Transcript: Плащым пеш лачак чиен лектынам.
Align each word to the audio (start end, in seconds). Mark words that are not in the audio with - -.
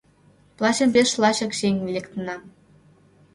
Плащым 0.57 0.89
пеш 0.95 1.09
лачак 1.21 1.51
чиен 1.57 1.77
лектынам. 1.95 2.41